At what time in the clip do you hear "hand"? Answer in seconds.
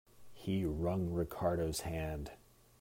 1.81-2.31